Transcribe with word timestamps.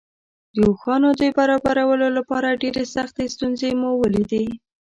د 0.53 0.55
اوښانو 0.69 1.09
د 1.21 1.23
برابرولو 1.37 2.07
لپاره 2.17 2.57
ډېرې 2.61 2.83
سختې 2.95 3.25
ستونزې 3.33 3.69
مو 3.79 3.89
ولیدې. 4.01 4.45